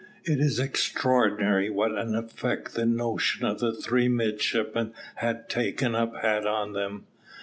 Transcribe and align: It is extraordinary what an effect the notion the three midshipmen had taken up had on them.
It 0.25 0.39
is 0.39 0.59
extraordinary 0.59 1.69
what 1.69 1.91
an 1.95 2.15
effect 2.15 2.73
the 2.73 2.87
notion 2.87 3.47
the 3.57 3.71
three 3.71 4.07
midshipmen 4.07 4.93
had 5.17 5.47
taken 5.47 5.93
up 5.93 6.23
had 6.23 6.47
on 6.47 6.73
them. 6.73 7.05